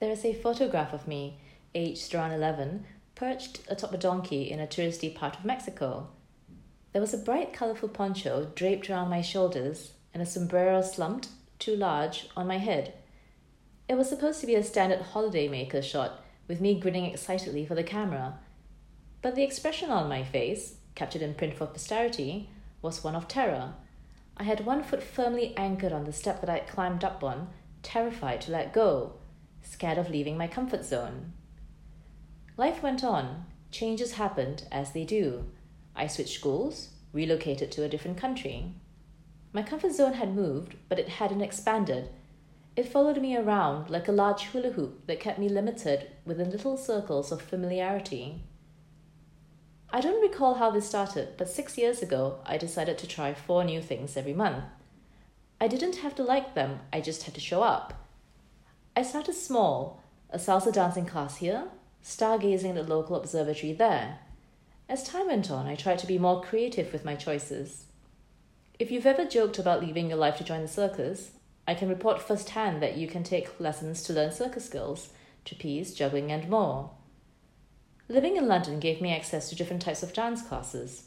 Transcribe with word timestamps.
There 0.00 0.10
is 0.10 0.24
a 0.24 0.32
photograph 0.32 0.94
of 0.94 1.06
me, 1.06 1.36
aged 1.74 2.14
around 2.14 2.32
11, 2.32 2.86
perched 3.14 3.60
atop 3.68 3.92
a 3.92 3.98
donkey 3.98 4.50
in 4.50 4.58
a 4.58 4.66
touristy 4.66 5.14
part 5.14 5.36
of 5.36 5.44
Mexico. 5.44 6.08
There 6.92 7.02
was 7.02 7.12
a 7.12 7.18
bright, 7.18 7.52
colorful 7.52 7.90
poncho 7.90 8.50
draped 8.54 8.88
around 8.88 9.10
my 9.10 9.20
shoulders 9.20 9.92
and 10.14 10.22
a 10.22 10.26
sombrero 10.26 10.80
slumped, 10.80 11.28
too 11.58 11.76
large, 11.76 12.30
on 12.34 12.46
my 12.46 12.56
head. 12.56 12.94
It 13.90 13.96
was 13.96 14.08
supposed 14.08 14.40
to 14.40 14.46
be 14.46 14.54
a 14.54 14.62
standard 14.62 15.00
holidaymaker 15.12 15.84
shot, 15.84 16.24
with 16.48 16.62
me 16.62 16.80
grinning 16.80 17.04
excitedly 17.04 17.66
for 17.66 17.74
the 17.74 17.84
camera. 17.84 18.38
But 19.20 19.34
the 19.34 19.44
expression 19.44 19.90
on 19.90 20.08
my 20.08 20.24
face, 20.24 20.76
captured 20.94 21.20
in 21.20 21.34
print 21.34 21.58
for 21.58 21.66
posterity, 21.66 22.48
was 22.80 23.04
one 23.04 23.14
of 23.14 23.28
terror. 23.28 23.74
I 24.38 24.44
had 24.44 24.64
one 24.64 24.82
foot 24.82 25.02
firmly 25.02 25.54
anchored 25.58 25.92
on 25.92 26.04
the 26.04 26.12
step 26.14 26.40
that 26.40 26.48
I 26.48 26.54
had 26.54 26.68
climbed 26.68 27.04
up 27.04 27.22
on, 27.22 27.48
terrified 27.82 28.40
to 28.42 28.52
let 28.52 28.72
go, 28.72 29.19
scared 29.62 29.98
of 29.98 30.10
leaving 30.10 30.36
my 30.36 30.46
comfort 30.46 30.84
zone. 30.84 31.32
Life 32.56 32.82
went 32.82 33.02
on. 33.02 33.46
Changes 33.70 34.12
happened 34.12 34.64
as 34.70 34.92
they 34.92 35.04
do. 35.04 35.46
I 35.94 36.06
switched 36.06 36.38
schools, 36.38 36.90
relocated 37.12 37.70
to 37.72 37.84
a 37.84 37.88
different 37.88 38.18
country. 38.18 38.74
My 39.52 39.62
comfort 39.62 39.92
zone 39.92 40.14
had 40.14 40.34
moved, 40.34 40.76
but 40.88 40.98
it 40.98 41.08
hadn't 41.08 41.40
expanded. 41.40 42.10
It 42.76 42.88
followed 42.88 43.20
me 43.20 43.36
around 43.36 43.90
like 43.90 44.08
a 44.08 44.12
large 44.12 44.44
hula 44.44 44.70
hoop 44.70 45.06
that 45.06 45.20
kept 45.20 45.38
me 45.38 45.48
limited 45.48 46.10
within 46.24 46.50
little 46.50 46.76
circles 46.76 47.32
of 47.32 47.42
familiarity. 47.42 48.44
I 49.92 50.00
don't 50.00 50.22
recall 50.22 50.54
how 50.54 50.70
this 50.70 50.86
started, 50.86 51.30
but 51.36 51.48
six 51.48 51.76
years 51.76 52.00
ago, 52.00 52.38
I 52.46 52.58
decided 52.58 52.96
to 52.98 53.08
try 53.08 53.34
four 53.34 53.64
new 53.64 53.82
things 53.82 54.16
every 54.16 54.34
month. 54.34 54.64
I 55.60 55.66
didn't 55.66 55.96
have 55.96 56.14
to 56.14 56.22
like 56.22 56.54
them, 56.54 56.80
I 56.92 57.00
just 57.00 57.24
had 57.24 57.34
to 57.34 57.40
show 57.40 57.62
up. 57.62 57.99
I 58.96 59.02
started 59.02 59.34
small 59.34 60.00
a 60.32 60.38
salsa 60.38 60.72
dancing 60.72 61.06
class 61.06 61.38
here, 61.38 61.64
stargazing 62.04 62.70
at 62.70 62.74
the 62.76 62.82
local 62.82 63.16
observatory 63.16 63.72
there. 63.72 64.18
As 64.88 65.02
time 65.02 65.26
went 65.26 65.50
on, 65.50 65.66
I 65.66 65.74
tried 65.74 65.98
to 66.00 66.06
be 66.06 66.18
more 66.18 66.42
creative 66.42 66.92
with 66.92 67.04
my 67.04 67.16
choices. 67.16 67.86
If 68.78 68.90
you've 68.90 69.06
ever 69.06 69.24
joked 69.24 69.58
about 69.58 69.80
leaving 69.84 70.08
your 70.08 70.18
life 70.18 70.36
to 70.38 70.44
join 70.44 70.62
the 70.62 70.68
circus, 70.68 71.32
I 71.66 71.74
can 71.74 71.88
report 71.88 72.22
firsthand 72.22 72.82
that 72.82 72.96
you 72.96 73.06
can 73.06 73.22
take 73.22 73.60
lessons 73.60 74.02
to 74.04 74.12
learn 74.12 74.32
circus 74.32 74.64
skills, 74.64 75.10
trapeze, 75.44 75.94
juggling, 75.94 76.32
and 76.32 76.48
more. 76.48 76.90
Living 78.08 78.36
in 78.36 78.48
London 78.48 78.80
gave 78.80 79.00
me 79.00 79.14
access 79.14 79.48
to 79.48 79.54
different 79.54 79.82
types 79.82 80.02
of 80.02 80.12
dance 80.12 80.42
classes. 80.42 81.04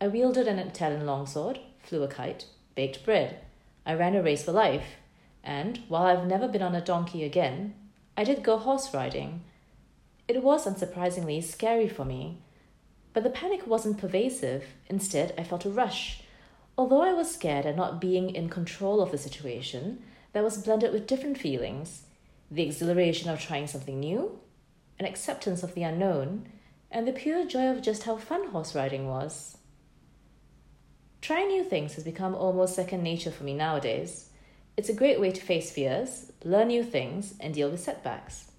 I 0.00 0.08
wielded 0.08 0.48
an 0.48 0.58
Italian 0.58 1.06
longsword, 1.06 1.60
flew 1.82 2.02
a 2.02 2.08
kite, 2.08 2.46
baked 2.74 3.04
bread. 3.04 3.38
I 3.86 3.94
ran 3.94 4.16
a 4.16 4.22
race 4.22 4.42
for 4.42 4.52
life, 4.52 4.96
and 5.44 5.80
while 5.88 6.04
I've 6.04 6.26
never 6.26 6.48
been 6.48 6.62
on 6.62 6.74
a 6.74 6.80
donkey 6.80 7.24
again, 7.24 7.74
I 8.16 8.24
did 8.24 8.42
go 8.42 8.58
horse 8.58 8.92
riding. 8.92 9.42
It 10.28 10.42
was 10.42 10.66
unsurprisingly 10.66 11.42
scary 11.42 11.88
for 11.88 12.04
me, 12.04 12.38
but 13.12 13.24
the 13.24 13.30
panic 13.30 13.66
wasn't 13.66 13.98
pervasive. 13.98 14.64
Instead, 14.88 15.34
I 15.36 15.44
felt 15.44 15.64
a 15.64 15.70
rush. 15.70 16.22
Although 16.78 17.02
I 17.02 17.12
was 17.12 17.32
scared 17.32 17.66
at 17.66 17.76
not 17.76 18.00
being 18.00 18.34
in 18.34 18.48
control 18.48 19.02
of 19.02 19.10
the 19.10 19.18
situation, 19.18 20.02
that 20.32 20.44
was 20.44 20.58
blended 20.58 20.92
with 20.92 21.06
different 21.06 21.38
feelings 21.38 22.02
the 22.50 22.62
exhilaration 22.62 23.30
of 23.30 23.40
trying 23.40 23.66
something 23.66 23.98
new, 23.98 24.38
an 24.98 25.06
acceptance 25.06 25.62
of 25.62 25.74
the 25.74 25.82
unknown, 25.82 26.46
and 26.90 27.08
the 27.08 27.12
pure 27.12 27.46
joy 27.46 27.66
of 27.70 27.80
just 27.80 28.02
how 28.02 28.16
fun 28.18 28.48
horse 28.48 28.74
riding 28.74 29.08
was. 29.08 29.56
Trying 31.22 31.48
new 31.48 31.64
things 31.64 31.94
has 31.94 32.04
become 32.04 32.34
almost 32.34 32.74
second 32.74 33.02
nature 33.02 33.30
for 33.30 33.44
me 33.44 33.54
nowadays. 33.54 34.28
It's 34.76 34.88
a 34.88 34.94
great 34.94 35.20
way 35.20 35.30
to 35.30 35.40
face 35.40 35.70
fears, 35.70 36.32
learn 36.44 36.68
new 36.68 36.82
things, 36.82 37.34
and 37.40 37.52
deal 37.52 37.70
with 37.70 37.80
setbacks. 37.80 38.52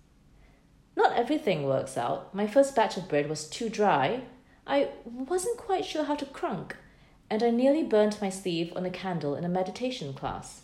Not 0.96 1.18
everything 1.18 1.64
works 1.64 1.98
out. 1.98 2.34
My 2.36 2.46
first 2.46 2.76
batch 2.76 2.98
of 2.98 3.10
bread 3.10 3.28
was 3.28 3.50
too 3.50 3.70
dry. 3.70 4.22
I 4.68 4.90
wasn't 5.06 5.58
quite 5.58 5.86
sure 5.86 6.04
how 6.04 6.16
to 6.16 6.26
krump, 6.26 6.72
and 7.30 7.42
I 7.42 7.50
nearly 7.50 7.84
burnt 7.84 8.22
my 8.22 8.30
sleeve 8.30 8.72
on 8.76 8.86
a 8.86 8.92
candle 8.92 9.36
in 9.36 9.44
a 9.44 9.50
meditation 9.50 10.14
class. 10.14 10.62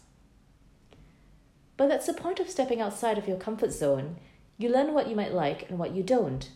But 1.78 1.88
that's 1.88 2.06
the 2.06 2.14
point 2.14 2.40
of 2.40 2.50
stepping 2.50 2.82
outside 2.82 3.18
of 3.18 3.28
your 3.28 3.38
comfort 3.38 3.72
zone 3.72 4.18
you 4.60 4.68
learn 4.68 4.94
what 4.94 5.08
you 5.08 5.16
might 5.16 5.34
like 5.34 5.70
and 5.70 5.80
what 5.80 5.96
you 5.96 6.04
don't. 6.04 6.52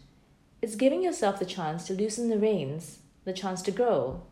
It's 0.62 0.76
giving 0.76 1.02
yourself 1.02 1.40
the 1.40 1.46
chance 1.46 1.88
to 1.88 1.94
loosen 1.94 2.30
the 2.30 2.38
reins, 2.38 3.00
the 3.24 3.32
chance 3.32 3.62
to 3.62 3.72
grow. 3.72 4.24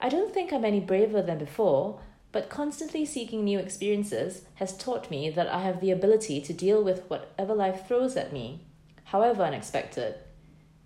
I 0.00 0.08
don't 0.08 0.32
think 0.32 0.52
I'm 0.52 0.64
any 0.64 0.78
braver 0.78 1.20
than 1.20 1.38
before, 1.38 2.00
but 2.36 2.50
constantly 2.50 3.06
seeking 3.06 3.44
new 3.44 3.58
experiences 3.58 4.42
has 4.56 4.76
taught 4.76 5.10
me 5.10 5.30
that 5.30 5.48
I 5.48 5.62
have 5.62 5.80
the 5.80 5.90
ability 5.90 6.42
to 6.42 6.52
deal 6.52 6.84
with 6.84 7.08
whatever 7.08 7.54
life 7.54 7.88
throws 7.88 8.14
at 8.14 8.30
me, 8.30 8.60
however 9.04 9.42
unexpected, 9.42 10.16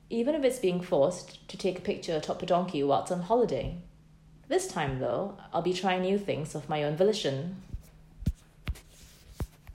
even 0.09 0.37
if 0.37 0.45
it's 0.45 0.61
being 0.61 0.81
forced 0.81 1.49
to 1.49 1.59
take 1.59 1.77
a 1.77 1.83
picture 1.83 2.15
atop 2.15 2.41
a 2.41 2.47
donkey 2.47 2.85
whilst 2.85 3.11
on 3.11 3.23
holiday. 3.23 3.79
This 4.47 4.69
time, 4.69 5.01
though, 5.01 5.39
I'll 5.53 5.61
be 5.61 5.73
trying 5.73 6.03
new 6.03 6.19
things 6.19 6.55
of 6.55 6.69
my 6.69 6.85
own 6.85 6.97
volition. 6.97 7.57